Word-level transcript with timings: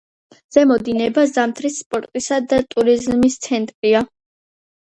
ზემო 0.55 0.77
დინება 0.87 1.25
ზამთრის 1.33 1.77
სპორტისა 1.83 2.39
და 2.55 2.61
ტურიზმის 2.75 3.39
ცენტრია. 3.47 4.03